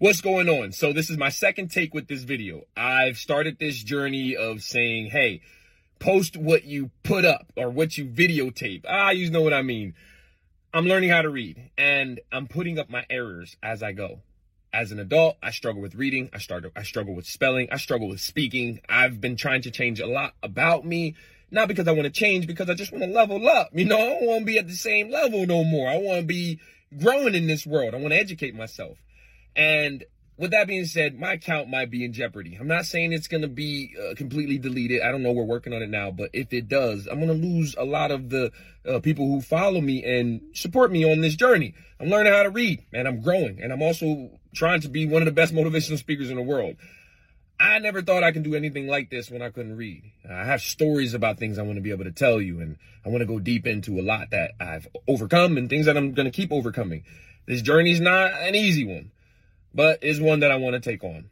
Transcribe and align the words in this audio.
What's 0.00 0.20
going 0.20 0.48
on? 0.48 0.70
So 0.70 0.92
this 0.92 1.10
is 1.10 1.18
my 1.18 1.28
second 1.28 1.72
take 1.72 1.92
with 1.92 2.06
this 2.06 2.22
video. 2.22 2.62
I've 2.76 3.18
started 3.18 3.58
this 3.58 3.82
journey 3.82 4.36
of 4.36 4.62
saying, 4.62 5.06
hey, 5.06 5.40
post 5.98 6.36
what 6.36 6.62
you 6.62 6.92
put 7.02 7.24
up 7.24 7.52
or 7.56 7.68
what 7.68 7.98
you 7.98 8.04
videotape. 8.04 8.84
Ah, 8.88 9.10
you 9.10 9.28
know 9.28 9.42
what 9.42 9.52
I 9.52 9.62
mean. 9.62 9.94
I'm 10.72 10.86
learning 10.86 11.10
how 11.10 11.22
to 11.22 11.28
read 11.28 11.72
and 11.76 12.20
I'm 12.30 12.46
putting 12.46 12.78
up 12.78 12.88
my 12.88 13.06
errors 13.10 13.56
as 13.60 13.82
I 13.82 13.90
go. 13.90 14.20
As 14.72 14.92
an 14.92 15.00
adult, 15.00 15.36
I 15.42 15.50
struggle 15.50 15.82
with 15.82 15.96
reading. 15.96 16.30
I 16.32 16.38
struggle, 16.38 16.70
I 16.76 16.84
struggle 16.84 17.16
with 17.16 17.26
spelling. 17.26 17.66
I 17.72 17.76
struggle 17.78 18.08
with 18.08 18.20
speaking. 18.20 18.80
I've 18.88 19.20
been 19.20 19.34
trying 19.34 19.62
to 19.62 19.72
change 19.72 19.98
a 19.98 20.06
lot 20.06 20.34
about 20.44 20.86
me. 20.86 21.16
Not 21.50 21.66
because 21.66 21.88
I 21.88 21.92
want 21.92 22.04
to 22.04 22.10
change, 22.10 22.46
because 22.46 22.70
I 22.70 22.74
just 22.74 22.92
want 22.92 23.02
to 23.02 23.10
level 23.10 23.48
up. 23.48 23.70
You 23.72 23.84
know, 23.84 23.96
I 23.96 24.10
don't 24.10 24.26
want 24.26 24.40
to 24.42 24.46
be 24.46 24.58
at 24.58 24.68
the 24.68 24.74
same 24.74 25.10
level 25.10 25.44
no 25.44 25.64
more. 25.64 25.88
I 25.88 25.96
want 25.96 26.20
to 26.20 26.26
be 26.26 26.60
growing 26.96 27.34
in 27.34 27.48
this 27.48 27.66
world. 27.66 27.94
I 27.94 27.98
want 27.98 28.12
to 28.12 28.20
educate 28.20 28.54
myself. 28.54 28.96
And 29.58 30.04
with 30.38 30.52
that 30.52 30.68
being 30.68 30.84
said, 30.84 31.18
my 31.18 31.32
account 31.32 31.68
might 31.68 31.90
be 31.90 32.04
in 32.04 32.12
jeopardy. 32.12 32.56
I'm 32.58 32.68
not 32.68 32.86
saying 32.86 33.12
it's 33.12 33.26
going 33.26 33.42
to 33.42 33.48
be 33.48 33.96
uh, 34.00 34.14
completely 34.14 34.56
deleted. 34.56 35.02
I 35.02 35.10
don't 35.10 35.24
know. 35.24 35.32
We're 35.32 35.42
working 35.42 35.74
on 35.74 35.82
it 35.82 35.90
now. 35.90 36.12
But 36.12 36.30
if 36.32 36.52
it 36.52 36.68
does, 36.68 37.08
I'm 37.08 37.18
going 37.18 37.28
to 37.28 37.46
lose 37.46 37.74
a 37.76 37.84
lot 37.84 38.12
of 38.12 38.30
the 38.30 38.52
uh, 38.88 39.00
people 39.00 39.26
who 39.26 39.40
follow 39.40 39.80
me 39.80 40.04
and 40.04 40.40
support 40.54 40.92
me 40.92 41.10
on 41.10 41.20
this 41.20 41.34
journey. 41.34 41.74
I'm 41.98 42.08
learning 42.08 42.32
how 42.32 42.44
to 42.44 42.50
read 42.50 42.86
and 42.92 43.08
I'm 43.08 43.20
growing. 43.20 43.60
And 43.60 43.72
I'm 43.72 43.82
also 43.82 44.30
trying 44.54 44.80
to 44.82 44.88
be 44.88 45.06
one 45.06 45.22
of 45.22 45.26
the 45.26 45.32
best 45.32 45.52
motivational 45.52 45.98
speakers 45.98 46.30
in 46.30 46.36
the 46.36 46.42
world. 46.42 46.76
I 47.60 47.80
never 47.80 48.02
thought 48.02 48.22
I 48.22 48.30
could 48.30 48.44
do 48.44 48.54
anything 48.54 48.86
like 48.86 49.10
this 49.10 49.32
when 49.32 49.42
I 49.42 49.50
couldn't 49.50 49.76
read. 49.76 50.04
I 50.30 50.44
have 50.44 50.62
stories 50.62 51.14
about 51.14 51.38
things 51.38 51.58
I 51.58 51.62
want 51.62 51.74
to 51.74 51.82
be 51.82 51.90
able 51.90 52.04
to 52.04 52.12
tell 52.12 52.40
you, 52.40 52.60
and 52.60 52.76
I 53.04 53.08
want 53.08 53.22
to 53.22 53.26
go 53.26 53.40
deep 53.40 53.66
into 53.66 53.98
a 53.98 54.02
lot 54.02 54.30
that 54.30 54.52
I've 54.60 54.86
overcome 55.08 55.56
and 55.56 55.68
things 55.68 55.86
that 55.86 55.96
I'm 55.96 56.12
going 56.12 56.30
to 56.30 56.30
keep 56.30 56.52
overcoming. 56.52 57.02
This 57.46 57.60
journey's 57.60 58.00
not 58.00 58.30
an 58.32 58.54
easy 58.54 58.84
one 58.84 59.10
but 59.74 60.02
is 60.02 60.20
one 60.20 60.40
that 60.40 60.50
I 60.50 60.56
want 60.56 60.74
to 60.74 60.80
take 60.80 61.04
on. 61.04 61.30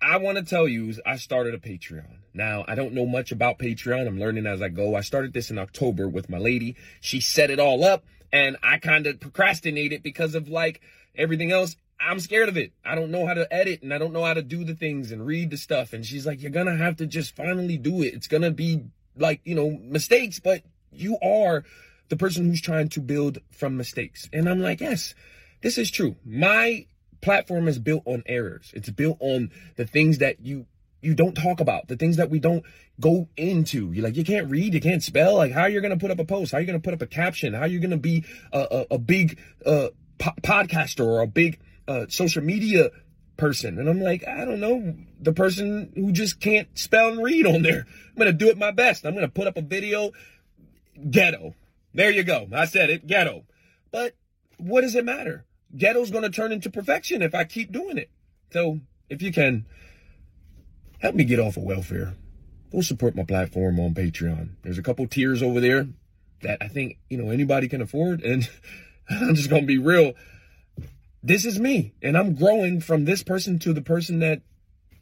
I 0.00 0.16
want 0.16 0.36
to 0.38 0.44
tell 0.44 0.66
you 0.66 0.94
I 1.06 1.16
started 1.16 1.54
a 1.54 1.58
Patreon. 1.58 2.16
Now, 2.34 2.64
I 2.66 2.74
don't 2.74 2.94
know 2.94 3.06
much 3.06 3.30
about 3.30 3.58
Patreon. 3.58 4.06
I'm 4.06 4.18
learning 4.18 4.46
as 4.46 4.60
I 4.60 4.68
go. 4.68 4.96
I 4.96 5.00
started 5.02 5.32
this 5.32 5.50
in 5.50 5.58
October 5.58 6.08
with 6.08 6.28
my 6.28 6.38
lady. 6.38 6.76
She 7.00 7.20
set 7.20 7.50
it 7.50 7.60
all 7.60 7.84
up 7.84 8.04
and 8.32 8.56
I 8.62 8.78
kind 8.78 9.06
of 9.06 9.20
procrastinated 9.20 10.02
because 10.02 10.34
of 10.34 10.48
like 10.48 10.80
everything 11.14 11.52
else. 11.52 11.76
I'm 12.00 12.18
scared 12.18 12.48
of 12.48 12.56
it. 12.56 12.72
I 12.84 12.96
don't 12.96 13.12
know 13.12 13.26
how 13.26 13.34
to 13.34 13.52
edit 13.52 13.82
and 13.82 13.94
I 13.94 13.98
don't 13.98 14.12
know 14.12 14.24
how 14.24 14.34
to 14.34 14.42
do 14.42 14.64
the 14.64 14.74
things 14.74 15.12
and 15.12 15.24
read 15.24 15.50
the 15.50 15.56
stuff. 15.56 15.92
And 15.92 16.04
she's 16.04 16.26
like, 16.26 16.42
you're 16.42 16.50
going 16.50 16.66
to 16.66 16.76
have 16.76 16.96
to 16.96 17.06
just 17.06 17.36
finally 17.36 17.76
do 17.76 18.02
it. 18.02 18.14
It's 18.14 18.26
going 18.26 18.42
to 18.42 18.50
be 18.50 18.82
like, 19.16 19.40
you 19.44 19.54
know, 19.54 19.78
mistakes, 19.82 20.40
but 20.40 20.62
you 20.90 21.18
are 21.22 21.64
the 22.08 22.16
person 22.16 22.46
who's 22.46 22.60
trying 22.60 22.88
to 22.90 23.00
build 23.00 23.38
from 23.52 23.76
mistakes. 23.76 24.28
And 24.32 24.48
I'm 24.48 24.60
like, 24.60 24.80
yes, 24.80 25.14
this 25.62 25.78
is 25.78 25.90
true. 25.90 26.16
My 26.24 26.86
platform 27.22 27.68
is 27.68 27.78
built 27.78 28.02
on 28.04 28.22
errors. 28.26 28.72
It's 28.74 28.90
built 28.90 29.16
on 29.20 29.50
the 29.76 29.86
things 29.86 30.18
that 30.18 30.44
you 30.44 30.66
you 31.00 31.14
don't 31.14 31.34
talk 31.34 31.60
about, 31.60 31.88
the 31.88 31.96
things 31.96 32.16
that 32.16 32.30
we 32.30 32.38
don't 32.38 32.64
go 33.00 33.28
into. 33.36 33.92
You 33.92 34.02
like 34.02 34.16
you 34.16 34.24
can't 34.24 34.50
read, 34.50 34.74
you 34.74 34.80
can't 34.80 35.02
spell. 35.02 35.36
Like 35.36 35.52
how 35.52 35.62
are 35.62 35.68
you're 35.68 35.80
gonna 35.80 35.96
put 35.96 36.10
up 36.10 36.18
a 36.18 36.24
post, 36.24 36.52
how 36.52 36.58
are 36.58 36.60
you're 36.60 36.66
gonna 36.66 36.80
put 36.80 36.94
up 36.94 37.02
a 37.02 37.06
caption, 37.06 37.54
how 37.54 37.62
are 37.62 37.66
you're 37.66 37.80
gonna 37.80 37.96
be 37.96 38.24
a, 38.52 38.60
a, 38.90 38.94
a 38.94 38.98
big 38.98 39.38
uh, 39.64 39.88
po- 40.18 40.34
podcaster 40.42 41.04
or 41.04 41.20
a 41.20 41.26
big 41.26 41.58
uh, 41.88 42.06
social 42.08 42.42
media 42.42 42.90
person. 43.36 43.78
And 43.78 43.88
I'm 43.88 44.00
like, 44.00 44.26
I 44.26 44.44
don't 44.44 44.60
know, 44.60 44.94
the 45.20 45.32
person 45.32 45.92
who 45.94 46.12
just 46.12 46.40
can't 46.40 46.68
spell 46.78 47.08
and 47.08 47.22
read 47.22 47.46
on 47.46 47.62
there. 47.62 47.86
I'm 48.10 48.18
gonna 48.18 48.32
do 48.32 48.48
it 48.48 48.58
my 48.58 48.70
best. 48.70 49.04
I'm 49.04 49.14
gonna 49.14 49.28
put 49.28 49.46
up 49.46 49.56
a 49.56 49.62
video, 49.62 50.12
ghetto. 51.10 51.54
There 51.94 52.10
you 52.10 52.22
go. 52.22 52.48
I 52.52 52.66
said 52.66 52.90
it, 52.90 53.06
ghetto. 53.06 53.44
But 53.90 54.14
what 54.58 54.82
does 54.82 54.94
it 54.94 55.04
matter? 55.04 55.44
Ghetto's 55.76 56.10
going 56.10 56.24
to 56.24 56.30
turn 56.30 56.52
into 56.52 56.70
perfection 56.70 57.22
if 57.22 57.34
I 57.34 57.44
keep 57.44 57.72
doing 57.72 57.98
it. 57.98 58.10
So 58.50 58.80
if 59.08 59.22
you 59.22 59.32
can, 59.32 59.64
help 60.98 61.14
me 61.14 61.24
get 61.24 61.40
off 61.40 61.56
of 61.56 61.62
welfare. 61.62 62.14
Go 62.70 62.80
support 62.80 63.14
my 63.14 63.24
platform 63.24 63.78
on 63.80 63.94
Patreon. 63.94 64.50
There's 64.62 64.78
a 64.78 64.82
couple 64.82 65.06
tiers 65.06 65.42
over 65.42 65.60
there 65.60 65.88
that 66.42 66.58
I 66.60 66.68
think, 66.68 66.98
you 67.08 67.18
know, 67.18 67.30
anybody 67.30 67.68
can 67.68 67.82
afford. 67.82 68.22
And 68.22 68.48
I'm 69.10 69.34
just 69.34 69.50
going 69.50 69.62
to 69.62 69.66
be 69.66 69.78
real. 69.78 70.14
This 71.22 71.44
is 71.44 71.58
me. 71.60 71.92
And 72.02 72.16
I'm 72.16 72.34
growing 72.34 72.80
from 72.80 73.04
this 73.04 73.22
person 73.22 73.58
to 73.60 73.72
the 73.72 73.82
person 73.82 74.18
that 74.20 74.42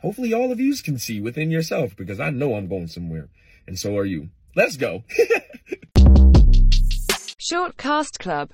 hopefully 0.00 0.34
all 0.34 0.52
of 0.52 0.60
you 0.60 0.74
can 0.76 0.98
see 0.98 1.20
within 1.20 1.50
yourself 1.50 1.96
because 1.96 2.20
I 2.20 2.30
know 2.30 2.54
I'm 2.54 2.68
going 2.68 2.88
somewhere. 2.88 3.28
And 3.66 3.78
so 3.78 3.96
are 3.96 4.04
you. 4.04 4.30
Let's 4.54 4.76
go. 4.76 5.04
Short 7.38 7.76
Cast 7.76 8.18
Club 8.18 8.50